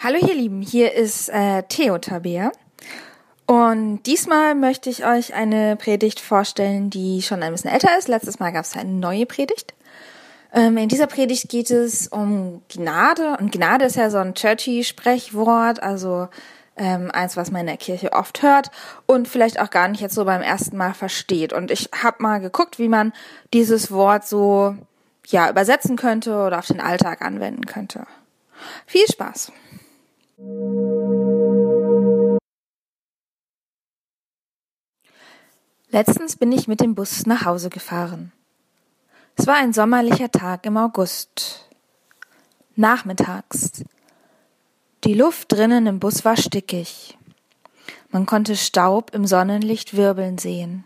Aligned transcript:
Hallo 0.00 0.16
ihr 0.20 0.34
Lieben, 0.34 0.62
hier 0.62 0.94
ist 0.94 1.28
äh, 1.28 1.64
Theo 1.64 1.98
Tabea 1.98 2.52
und 3.46 4.04
diesmal 4.04 4.54
möchte 4.54 4.90
ich 4.90 5.04
euch 5.04 5.34
eine 5.34 5.74
Predigt 5.74 6.20
vorstellen, 6.20 6.88
die 6.88 7.20
schon 7.20 7.42
ein 7.42 7.50
bisschen 7.50 7.72
älter 7.72 7.98
ist. 7.98 8.06
Letztes 8.06 8.38
Mal 8.38 8.52
gab 8.52 8.64
es 8.64 8.76
eine 8.76 8.92
neue 8.92 9.26
Predigt. 9.26 9.74
Ähm, 10.52 10.76
in 10.76 10.88
dieser 10.88 11.08
Predigt 11.08 11.48
geht 11.48 11.72
es 11.72 12.06
um 12.06 12.62
Gnade 12.68 13.38
und 13.40 13.50
Gnade 13.50 13.86
ist 13.86 13.96
ja 13.96 14.08
so 14.08 14.18
ein 14.18 14.34
churchy 14.34 14.84
Sprechwort, 14.84 15.82
also 15.82 16.28
ähm, 16.76 17.10
eins, 17.10 17.36
was 17.36 17.50
man 17.50 17.62
in 17.62 17.66
der 17.66 17.76
Kirche 17.76 18.12
oft 18.12 18.40
hört 18.42 18.70
und 19.06 19.26
vielleicht 19.26 19.58
auch 19.58 19.70
gar 19.70 19.88
nicht 19.88 20.00
jetzt 20.00 20.14
so 20.14 20.24
beim 20.24 20.42
ersten 20.42 20.76
Mal 20.76 20.94
versteht. 20.94 21.52
Und 21.52 21.72
ich 21.72 21.90
habe 22.04 22.22
mal 22.22 22.38
geguckt, 22.38 22.78
wie 22.78 22.88
man 22.88 23.12
dieses 23.52 23.90
Wort 23.90 24.28
so 24.28 24.76
ja 25.26 25.50
übersetzen 25.50 25.96
könnte 25.96 26.36
oder 26.36 26.60
auf 26.60 26.66
den 26.66 26.80
Alltag 26.80 27.20
anwenden 27.20 27.66
könnte. 27.66 28.06
Viel 28.86 29.06
Spaß! 29.10 29.50
Letztens 35.90 36.36
bin 36.36 36.52
ich 36.52 36.68
mit 36.68 36.80
dem 36.80 36.94
Bus 36.94 37.26
nach 37.26 37.44
Hause 37.44 37.70
gefahren. 37.70 38.30
Es 39.34 39.48
war 39.48 39.56
ein 39.56 39.72
sommerlicher 39.72 40.30
Tag 40.30 40.64
im 40.66 40.76
August. 40.76 41.68
Nachmittags. 42.76 43.82
Die 45.02 45.14
Luft 45.14 45.50
drinnen 45.50 45.88
im 45.88 45.98
Bus 45.98 46.24
war 46.24 46.36
stickig. 46.36 47.18
Man 48.10 48.24
konnte 48.24 48.54
Staub 48.54 49.12
im 49.14 49.26
Sonnenlicht 49.26 49.96
wirbeln 49.96 50.38
sehen. 50.38 50.84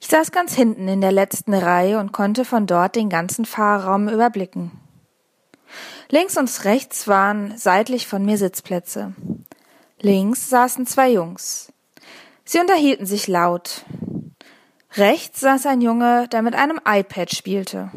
Ich 0.00 0.08
saß 0.08 0.32
ganz 0.32 0.54
hinten 0.54 0.88
in 0.88 1.00
der 1.00 1.12
letzten 1.12 1.54
Reihe 1.54 2.00
und 2.00 2.10
konnte 2.10 2.44
von 2.44 2.66
dort 2.66 2.96
den 2.96 3.10
ganzen 3.10 3.44
Fahrraum 3.44 4.08
überblicken. 4.08 4.79
Links 6.08 6.36
und 6.36 6.64
rechts 6.64 7.08
waren 7.08 7.56
seitlich 7.56 8.06
von 8.06 8.24
mir 8.24 8.36
Sitzplätze. 8.36 9.14
Links 10.00 10.48
saßen 10.48 10.86
zwei 10.86 11.10
Jungs. 11.10 11.72
Sie 12.44 12.58
unterhielten 12.58 13.06
sich 13.06 13.28
laut. 13.28 13.84
Rechts 14.96 15.40
saß 15.40 15.66
ein 15.66 15.80
Junge, 15.80 16.26
der 16.28 16.42
mit 16.42 16.54
einem 16.54 16.80
iPad 16.84 17.34
spielte. 17.34 17.90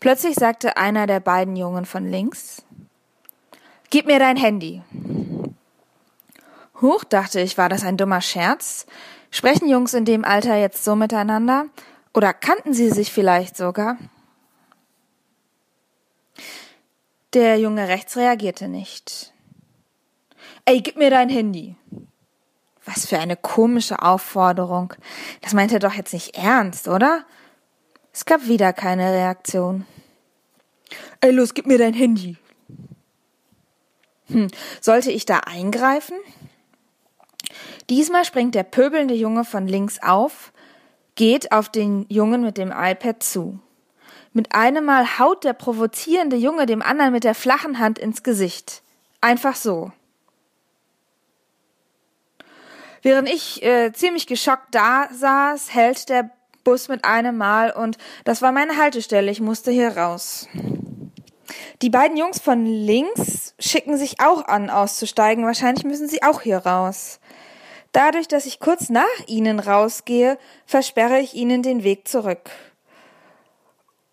Plötzlich 0.00 0.34
sagte 0.34 0.76
einer 0.76 1.06
der 1.06 1.20
beiden 1.20 1.56
Jungen 1.56 1.84
von 1.84 2.06
links, 2.06 2.62
Gib 3.90 4.06
mir 4.06 4.18
dein 4.18 4.36
Handy. 4.36 4.82
Huch, 6.80 7.04
dachte 7.04 7.40
ich, 7.40 7.56
war 7.56 7.68
das 7.68 7.84
ein 7.84 7.96
dummer 7.96 8.20
Scherz? 8.20 8.86
Sprechen 9.30 9.68
Jungs 9.68 9.94
in 9.94 10.04
dem 10.04 10.24
Alter 10.24 10.56
jetzt 10.56 10.84
so 10.84 10.96
miteinander? 10.96 11.66
Oder 12.12 12.32
kannten 12.32 12.74
sie 12.74 12.90
sich 12.90 13.12
vielleicht 13.12 13.56
sogar? 13.56 13.96
Der 17.34 17.58
Junge 17.58 17.88
rechts 17.88 18.16
reagierte 18.16 18.68
nicht. 18.68 19.32
Ey, 20.64 20.80
gib 20.80 20.96
mir 20.96 21.10
dein 21.10 21.28
Handy. 21.28 21.74
Was 22.84 23.06
für 23.06 23.18
eine 23.18 23.36
komische 23.36 24.00
Aufforderung. 24.02 24.94
Das 25.40 25.52
meint 25.52 25.72
er 25.72 25.80
doch 25.80 25.94
jetzt 25.94 26.12
nicht 26.12 26.36
ernst, 26.36 26.86
oder? 26.86 27.24
Es 28.12 28.24
gab 28.24 28.46
wieder 28.46 28.72
keine 28.72 29.12
Reaktion. 29.12 29.84
Ey, 31.20 31.32
los, 31.32 31.54
gib 31.54 31.66
mir 31.66 31.78
dein 31.78 31.94
Handy. 31.94 32.36
Hm, 34.28 34.46
sollte 34.80 35.10
ich 35.10 35.26
da 35.26 35.40
eingreifen? 35.40 36.16
Diesmal 37.90 38.24
springt 38.24 38.54
der 38.54 38.62
pöbelnde 38.62 39.14
Junge 39.14 39.44
von 39.44 39.66
links 39.66 40.00
auf, 40.00 40.52
geht 41.16 41.50
auf 41.50 41.68
den 41.68 42.06
Jungen 42.08 42.42
mit 42.42 42.58
dem 42.58 42.70
iPad 42.70 43.22
zu. 43.24 43.58
Mit 44.36 44.52
einem 44.52 44.84
Mal 44.84 45.20
haut 45.20 45.44
der 45.44 45.52
provozierende 45.52 46.34
Junge 46.34 46.66
dem 46.66 46.82
anderen 46.82 47.12
mit 47.12 47.22
der 47.22 47.36
flachen 47.36 47.78
Hand 47.78 48.00
ins 48.00 48.24
Gesicht. 48.24 48.82
Einfach 49.20 49.54
so. 49.54 49.92
Während 53.00 53.28
ich 53.28 53.62
äh, 53.62 53.92
ziemlich 53.92 54.26
geschockt 54.26 54.74
da 54.74 55.08
saß, 55.12 55.72
hält 55.72 56.08
der 56.08 56.30
Bus 56.64 56.88
mit 56.88 57.04
einem 57.04 57.36
Mal 57.36 57.70
und 57.70 57.96
das 58.24 58.42
war 58.42 58.50
meine 58.50 58.76
Haltestelle. 58.76 59.30
Ich 59.30 59.40
musste 59.40 59.70
hier 59.70 59.96
raus. 59.96 60.48
Die 61.82 61.90
beiden 61.90 62.16
Jungs 62.16 62.40
von 62.40 62.66
links 62.66 63.54
schicken 63.60 63.96
sich 63.96 64.20
auch 64.20 64.46
an, 64.46 64.68
auszusteigen. 64.68 65.44
Wahrscheinlich 65.46 65.84
müssen 65.84 66.08
sie 66.08 66.24
auch 66.24 66.40
hier 66.40 66.58
raus. 66.58 67.20
Dadurch, 67.92 68.26
dass 68.26 68.46
ich 68.46 68.58
kurz 68.58 68.88
nach 68.88 69.04
ihnen 69.28 69.60
rausgehe, 69.60 70.38
versperre 70.66 71.20
ich 71.20 71.34
ihnen 71.34 71.62
den 71.62 71.84
Weg 71.84 72.08
zurück. 72.08 72.50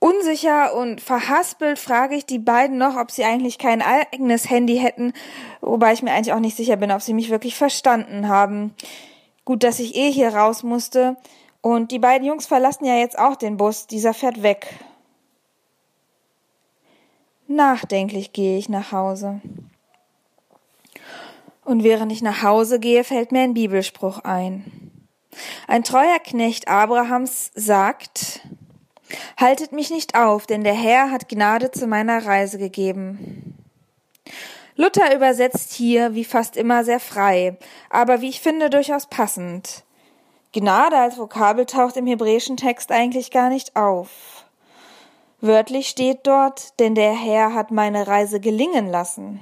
Unsicher 0.04 0.74
und 0.74 1.00
verhaspelt 1.00 1.78
frage 1.78 2.16
ich 2.16 2.26
die 2.26 2.40
beiden 2.40 2.80
noch, 2.80 2.98
ob 2.98 3.12
sie 3.12 3.24
eigentlich 3.24 3.60
kein 3.60 3.84
eigenes 3.84 4.50
Handy 4.50 4.80
hätten, 4.80 5.14
wobei 5.62 5.94
ich 5.94 6.02
mir 6.02 6.12
eigentlich 6.12 6.34
auch 6.34 6.40
nicht 6.40 6.58
sicher 6.58 6.76
bin, 6.76 6.92
ob 6.92 7.04
sie 7.04 7.14
mich 7.14 7.30
wirklich 7.30 7.56
verstanden 7.56 8.28
haben. 8.28 8.74
Gut, 9.46 9.64
dass 9.64 9.80
ich 9.80 9.96
eh 9.96 10.12
hier 10.12 10.34
raus 10.34 10.64
musste. 10.64 11.18
Und 11.62 11.92
die 11.92 12.00
beiden 12.00 12.26
Jungs 12.26 12.48
verlassen 12.48 12.86
ja 12.86 12.96
jetzt 12.96 13.20
auch 13.20 13.36
den 13.36 13.58
Bus, 13.58 13.86
dieser 13.86 14.16
fährt 14.16 14.42
weg. 14.42 14.74
Nachdenklich 17.46 18.34
gehe 18.34 18.58
ich 18.58 18.70
nach 18.70 18.92
Hause. 18.92 19.40
Und 21.64 21.84
während 21.84 22.12
ich 22.12 22.24
nach 22.24 22.42
Hause 22.42 22.80
gehe, 22.80 23.04
fällt 23.04 23.32
mir 23.32 23.42
ein 23.42 23.54
Bibelspruch 23.54 24.18
ein. 24.24 24.66
Ein 25.68 25.84
treuer 25.84 26.18
Knecht 26.18 26.68
Abrahams 26.68 27.52
sagt, 27.54 28.42
Haltet 29.38 29.72
mich 29.72 29.90
nicht 29.90 30.16
auf, 30.16 30.46
denn 30.46 30.64
der 30.64 30.74
Herr 30.74 31.12
hat 31.12 31.30
Gnade 31.30 31.72
zu 31.72 31.88
meiner 31.88 32.26
Reise 32.26 32.58
gegeben. 32.58 33.58
Luther 34.76 35.16
übersetzt 35.16 35.74
hier 35.74 36.16
wie 36.16 36.26
fast 36.26 36.58
immer 36.58 36.84
sehr 36.84 37.00
frei, 37.00 37.58
aber 37.90 38.22
wie 38.22 38.30
ich 38.30 38.42
finde 38.42 38.70
durchaus 38.70 39.06
passend. 39.06 39.84
Gnade 40.54 40.98
als 40.98 41.18
Vokabel 41.18 41.66
taucht 41.66 41.98
im 41.98 42.08
hebräischen 42.08 42.58
Text 42.58 42.92
eigentlich 42.92 43.32
gar 43.32 43.50
nicht 43.50 43.76
auf. 43.76 44.10
Wörtlich 45.40 45.90
steht 45.90 46.28
dort, 46.28 46.80
denn 46.80 46.94
der 46.94 47.14
Herr 47.14 47.54
hat 47.54 47.72
meine 47.72 48.08
Reise 48.08 48.40
gelingen 48.40 48.88
lassen. 48.88 49.40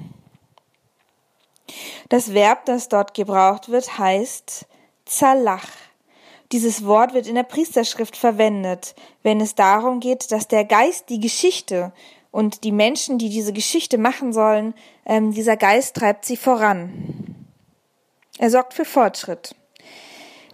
Das 2.10 2.34
Verb, 2.34 2.66
das 2.66 2.90
dort 2.90 3.14
gebraucht 3.14 3.70
wird, 3.70 3.98
heißt 3.98 4.66
zalach. 5.06 5.68
Dieses 6.52 6.86
Wort 6.86 7.14
wird 7.14 7.28
in 7.28 7.36
der 7.36 7.44
Priesterschrift 7.44 8.18
verwendet, 8.18 8.96
wenn 9.22 9.40
es 9.40 9.54
darum 9.54 10.00
geht, 10.00 10.32
dass 10.32 10.48
der 10.48 10.66
Geist 10.66 11.10
die 11.10 11.20
Geschichte 11.20 11.92
und 12.32 12.64
die 12.64 12.72
Menschen, 12.72 13.20
die 13.20 13.30
diese 13.30 13.54
Geschichte 13.54 13.98
machen 13.98 14.34
sollen, 14.34 14.74
ähm, 15.06 15.32
dieser 15.32 15.58
Geist 15.58 15.96
treibt 15.96 16.26
sie 16.26 16.38
voran. 16.38 17.46
Er 18.40 18.50
sorgt 18.50 18.74
für 18.74 18.86
Fortschritt. 18.86 19.56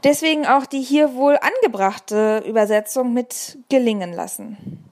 Deswegen 0.03 0.45
auch 0.45 0.65
die 0.65 0.81
hier 0.81 1.15
wohl 1.15 1.37
angebrachte 1.37 2.43
Übersetzung 2.45 3.13
mit 3.13 3.57
gelingen 3.69 4.13
lassen. 4.13 4.91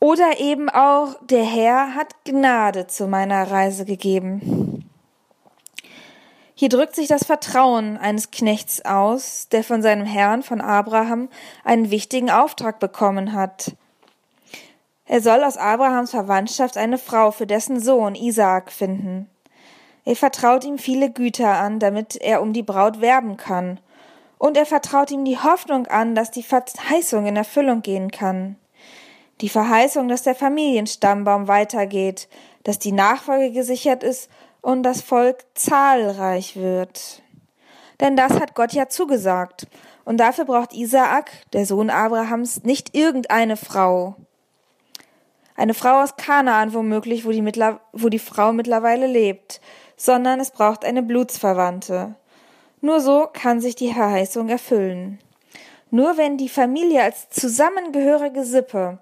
Oder 0.00 0.38
eben 0.40 0.68
auch 0.68 1.16
der 1.22 1.44
Herr 1.44 1.94
hat 1.94 2.14
Gnade 2.24 2.86
zu 2.86 3.06
meiner 3.06 3.50
Reise 3.50 3.84
gegeben. 3.84 4.88
Hier 6.60 6.70
drückt 6.70 6.96
sich 6.96 7.06
das 7.06 7.22
Vertrauen 7.22 7.96
eines 7.98 8.32
Knechts 8.32 8.84
aus, 8.84 9.46
der 9.52 9.62
von 9.62 9.80
seinem 9.80 10.04
Herrn, 10.04 10.42
von 10.42 10.60
Abraham, 10.60 11.28
einen 11.62 11.92
wichtigen 11.92 12.32
Auftrag 12.32 12.80
bekommen 12.80 13.32
hat. 13.32 13.76
Er 15.06 15.20
soll 15.20 15.44
aus 15.44 15.56
Abrahams 15.56 16.10
Verwandtschaft 16.10 16.76
eine 16.76 16.98
Frau 16.98 17.30
für 17.30 17.46
dessen 17.46 17.78
Sohn 17.78 18.16
Isaak 18.16 18.72
finden. 18.72 19.30
Er 20.04 20.16
vertraut 20.16 20.64
ihm 20.64 20.78
viele 20.78 21.12
Güter 21.12 21.60
an, 21.60 21.78
damit 21.78 22.16
er 22.16 22.42
um 22.42 22.52
die 22.52 22.64
Braut 22.64 23.00
werben 23.00 23.36
kann. 23.36 23.78
Und 24.36 24.56
er 24.56 24.66
vertraut 24.66 25.12
ihm 25.12 25.24
die 25.24 25.38
Hoffnung 25.38 25.86
an, 25.86 26.16
dass 26.16 26.32
die 26.32 26.42
Verheißung 26.42 27.26
in 27.26 27.36
Erfüllung 27.36 27.82
gehen 27.82 28.10
kann. 28.10 28.56
Die 29.42 29.48
Verheißung, 29.48 30.08
dass 30.08 30.24
der 30.24 30.34
Familienstammbaum 30.34 31.46
weitergeht, 31.46 32.26
dass 32.64 32.80
die 32.80 32.90
Nachfolge 32.90 33.52
gesichert 33.52 34.02
ist 34.02 34.28
und 34.68 34.82
das 34.82 35.00
Volk 35.00 35.46
zahlreich 35.54 36.54
wird. 36.56 37.22
Denn 38.00 38.16
das 38.16 38.38
hat 38.38 38.54
Gott 38.54 38.74
ja 38.74 38.86
zugesagt. 38.90 39.66
Und 40.04 40.18
dafür 40.18 40.44
braucht 40.44 40.74
Isaak, 40.74 41.30
der 41.54 41.64
Sohn 41.64 41.88
Abrahams, 41.88 42.64
nicht 42.64 42.94
irgendeine 42.94 43.56
Frau. 43.56 44.16
Eine 45.56 45.72
Frau 45.72 46.02
aus 46.02 46.16
Kanaan 46.16 46.74
womöglich, 46.74 47.24
wo 47.24 47.30
die, 47.30 47.42
wo 47.94 48.10
die 48.10 48.18
Frau 48.18 48.52
mittlerweile 48.52 49.06
lebt, 49.06 49.62
sondern 49.96 50.38
es 50.38 50.50
braucht 50.50 50.84
eine 50.84 51.02
Blutsverwandte. 51.02 52.16
Nur 52.82 53.00
so 53.00 53.26
kann 53.32 53.62
sich 53.62 53.74
die 53.74 53.94
Verheißung 53.94 54.50
erfüllen. 54.50 55.18
Nur 55.90 56.18
wenn 56.18 56.36
die 56.36 56.50
Familie 56.50 57.04
als 57.04 57.30
zusammengehörige 57.30 58.44
Sippe, 58.44 58.98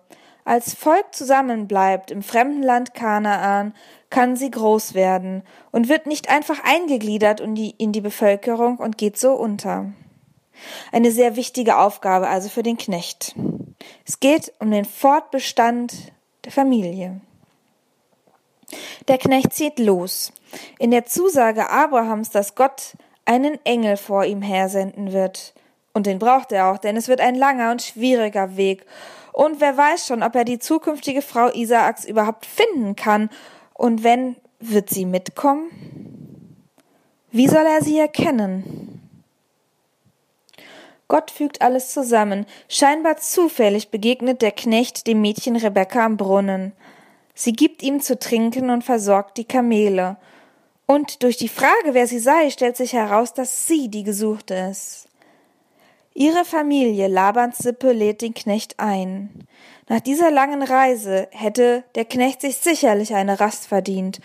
als 0.47 0.75
Volk 0.75 1.15
zusammenbleibt 1.15 2.11
im 2.11 2.23
fremden 2.23 2.63
Land 2.63 2.95
Kanaan, 2.95 3.75
kann 4.09 4.37
sie 4.37 4.51
groß 4.51 4.95
werden 4.95 5.43
und 5.73 5.89
wird 5.89 6.07
nicht 6.07 6.31
einfach 6.31 6.63
eingegliedert 6.65 7.41
in 7.41 7.55
die, 7.57 8.01
Bevölkerung 8.01 8.79
und 8.79 8.97
geht 8.97 9.19
so 9.19 9.33
unter. 9.33 9.93
Eine 10.93 11.11
sehr 11.11 11.37
wichtige 11.37 11.77
Aufgabe 11.77 12.29
also 12.29 12.49
für 12.49 12.63
den 12.63 12.79
Knecht. 12.79 13.35
Es 14.07 14.21
geht 14.21 14.53
um 14.61 14.71
den 14.71 14.85
Fortbestand 14.85 16.13
der 16.45 16.53
Familie. 16.53 17.21
Der 19.09 19.19
Knecht 19.19 19.53
zieht 19.53 19.81
los. 19.81 20.33
In 20.79 20.93
der 20.93 21.07
Zusage 21.07 21.69
Abrahams, 21.69 22.31
dass 22.31 22.55
Gott 22.55 22.97
einen 23.25 23.59
Engel 23.65 23.97
vor 23.97 24.25
ihm 24.25 24.43
hersenden 24.43 25.13
wird. 25.13 25.55
Und 25.93 26.07
den 26.07 26.21
braucht 26.21 26.53
er 26.53 26.69
auch, 26.69 26.79
denn 26.79 26.97
es 26.97 27.09
wird 27.09 27.21
ein 27.21 27.35
langer 27.35 27.73
und 27.73 27.83
schwieriger 27.83 28.57
Weg. 28.57 28.87
Und 29.37 29.61
wer 29.61 29.77
weiß 29.77 30.07
schon, 30.07 30.23
ob 30.23 30.35
er 30.35 30.47
die 30.47 30.59
zukünftige 30.59 31.21
Frau 31.21 31.51
Isaaks 31.53 32.07
überhaupt 32.07 32.47
finden 32.47 32.97
kann. 32.97 33.29
Und 33.75 34.03
wenn, 34.03 34.37
wird 34.61 34.89
sie 34.89 35.05
mitkommen? 35.05 35.69
Wie 37.33 37.47
soll 37.47 37.67
er 37.67 37.83
sie 37.83 37.99
erkennen? 37.99 38.99
Gott 41.07 41.31
fügt 41.31 41.61
alles 41.61 41.93
zusammen. 41.93 42.47
Scheinbar 42.71 43.19
zufällig 43.19 43.91
begegnet 43.91 44.41
der 44.41 44.53
Knecht 44.53 45.07
dem 45.07 45.21
Mädchen 45.21 45.57
Rebekka 45.57 46.07
am 46.07 46.17
Brunnen. 46.17 46.73
Sie 47.35 47.53
gibt 47.53 47.83
ihm 47.83 48.01
zu 48.01 48.19
trinken 48.19 48.71
und 48.71 48.85
versorgt 48.85 49.37
die 49.37 49.45
Kamele. 49.45 50.17
Und 50.87 51.23
durch 51.23 51.37
die 51.37 51.51
Frage, 51.51 51.93
wer 51.93 52.07
sie 52.07 52.21
sei, 52.21 52.49
stellt 52.49 52.79
sich 52.79 52.95
heraus, 52.95 53.35
dass 53.35 53.67
sie 53.67 53.91
die 53.91 54.03
Gesuchte 54.03 54.55
ist. 54.55 55.09
Ihre 56.17 56.45
Familie, 56.45 57.09
Labans 57.09 57.59
Sippe, 57.59 57.93
lädt 57.93 58.23
den 58.23 58.35
Knecht 58.35 58.81
ein. 58.81 59.47
Nach 59.89 60.01
dieser 60.01 60.31
langen 60.31 60.63
Reise 60.63 61.29
hätte 61.31 61.85
der 61.95 62.05
Knecht 62.05 62.41
sich 62.41 62.57
sicherlich 62.57 63.15
eine 63.15 63.39
Rast 63.39 63.69
verdient. 63.69 64.21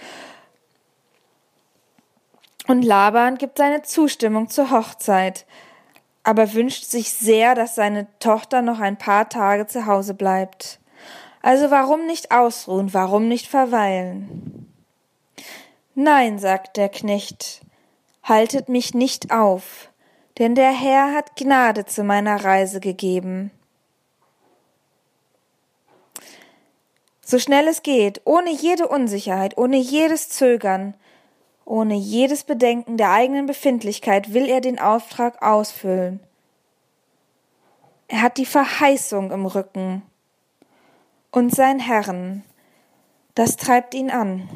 Und 2.68 2.84
Laban 2.84 3.38
gibt 3.38 3.58
seine 3.58 3.82
Zustimmung 3.84 4.50
zur 4.50 4.72
Hochzeit 4.72 5.46
aber 6.24 6.54
wünscht 6.54 6.86
sich 6.86 7.14
sehr, 7.14 7.56
dass 7.56 7.76
seine 7.76 8.08
Tochter 8.20 8.62
noch 8.62 8.80
ein 8.80 8.98
paar 8.98 9.30
Tage 9.30 9.68
zu 9.68 9.86
Hause 9.86 10.14
bleibt. 10.14 10.80
Also 11.42 11.72
warum 11.72 12.06
nicht 12.06 12.32
ausruhen, 12.32 12.94
warum 12.94 13.28
nicht 13.28 13.48
verweilen? 13.48 14.72
Nein, 15.96 16.38
sagt 16.38 16.78
der 16.78 16.90
Knecht, 16.90 17.62
haltet 18.24 18.70
mich 18.70 18.94
nicht 18.94 19.32
auf, 19.32 19.91
denn 20.38 20.56
der 20.56 20.72
Herr 20.72 21.14
hat 21.14 21.36
Gnade 21.36 21.86
zu 21.86 22.04
meiner 22.04 22.44
Reise 22.44 22.80
gegeben. 22.80 23.52
So 27.22 27.40
schnell 27.40 27.68
es 27.68 27.84
geht, 27.84 28.22
ohne 28.26 28.52
jede 28.52 28.88
Unsicherheit, 28.88 29.58
ohne 29.58 29.78
jedes 29.78 30.30
Zögern, 30.30 30.96
ohne 31.66 31.96
jedes 31.96 32.44
Bedenken 32.44 32.98
der 32.98 33.12
eigenen 33.12 33.46
Befindlichkeit 33.46 34.34
will 34.34 34.50
er 34.50 34.60
den 34.60 34.80
Auftrag 34.80 35.42
ausfüllen. 35.42 36.20
Er 38.10 38.22
hat 38.22 38.38
die 38.38 38.46
Verheißung 38.46 39.32
im 39.32 39.46
Rücken 39.46 40.02
und 41.32 41.56
sein 41.56 41.80
Herrn, 41.80 42.44
das 43.36 43.56
treibt 43.56 43.94
ihn 43.94 44.12
an. 44.12 44.50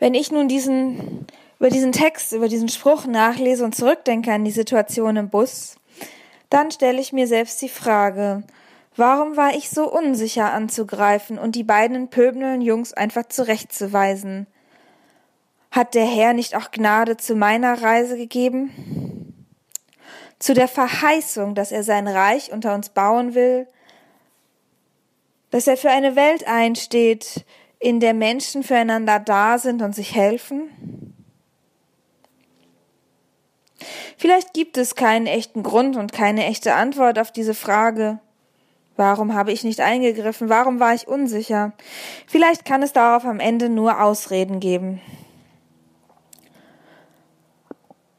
Wenn 0.00 0.14
ich 0.14 0.32
nun 0.32 0.48
diesen, 0.48 1.26
über 1.60 1.70
diesen 1.70 1.92
Text, 1.92 2.32
über 2.32 2.48
diesen 2.48 2.68
Spruch 2.68 3.06
nachlese 3.06 3.64
und 3.64 3.74
zurückdenke 3.74 4.32
an 4.32 4.44
die 4.44 4.50
Situation 4.50 5.16
im 5.16 5.28
Bus, 5.28 5.76
dann 6.48 6.72
stelle 6.72 7.00
ich 7.00 7.12
mir 7.12 7.28
selbst 7.28 7.62
die 7.62 7.68
Frage, 7.68 8.42
Warum 8.96 9.36
war 9.36 9.54
ich 9.54 9.70
so 9.70 9.90
unsicher 9.90 10.52
anzugreifen 10.52 11.38
und 11.38 11.54
die 11.54 11.62
beiden 11.62 12.08
pöbelnden 12.08 12.60
Jungs 12.60 12.92
einfach 12.92 13.26
zurechtzuweisen? 13.28 14.46
Hat 15.70 15.94
der 15.94 16.04
Herr 16.04 16.32
nicht 16.32 16.56
auch 16.56 16.70
Gnade 16.70 17.16
zu 17.16 17.36
meiner 17.36 17.80
Reise 17.80 18.16
gegeben? 18.16 19.46
Zu 20.38 20.54
der 20.54 20.68
Verheißung, 20.68 21.54
dass 21.54 21.70
er 21.70 21.84
sein 21.84 22.08
Reich 22.08 22.52
unter 22.52 22.74
uns 22.74 22.88
bauen 22.88 23.34
will? 23.34 23.68
Dass 25.50 25.66
er 25.66 25.76
für 25.76 25.90
eine 25.90 26.16
Welt 26.16 26.46
einsteht, 26.46 27.46
in 27.78 28.00
der 28.00 28.12
Menschen 28.12 28.62
füreinander 28.62 29.20
da 29.20 29.58
sind 29.58 29.82
und 29.82 29.94
sich 29.94 30.14
helfen? 30.14 31.16
Vielleicht 34.20 34.52
gibt 34.52 34.76
es 34.76 34.96
keinen 34.96 35.26
echten 35.26 35.62
Grund 35.62 35.96
und 35.96 36.12
keine 36.12 36.44
echte 36.44 36.74
Antwort 36.74 37.18
auf 37.18 37.32
diese 37.32 37.54
Frage. 37.54 38.18
Warum 38.98 39.32
habe 39.32 39.50
ich 39.50 39.64
nicht 39.64 39.80
eingegriffen? 39.80 40.50
Warum 40.50 40.78
war 40.78 40.92
ich 40.92 41.08
unsicher? 41.08 41.72
Vielleicht 42.26 42.66
kann 42.66 42.82
es 42.82 42.92
darauf 42.92 43.24
am 43.24 43.40
Ende 43.40 43.70
nur 43.70 44.02
Ausreden 44.02 44.60
geben. 44.60 45.00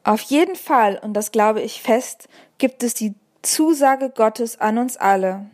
Auf 0.02 0.22
jeden 0.22 0.56
Fall, 0.56 0.98
und 1.00 1.14
das 1.14 1.30
glaube 1.30 1.60
ich 1.60 1.80
fest, 1.80 2.28
gibt 2.58 2.82
es 2.82 2.94
die 2.94 3.14
Zusage 3.42 4.10
Gottes 4.10 4.60
an 4.60 4.78
uns 4.78 4.96
alle. 4.96 5.46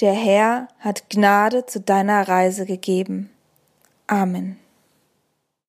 Der 0.00 0.14
Herr 0.14 0.68
hat 0.78 1.10
Gnade 1.10 1.66
zu 1.66 1.78
deiner 1.78 2.26
Reise 2.26 2.64
gegeben. 2.64 3.28
Amen. 4.06 4.58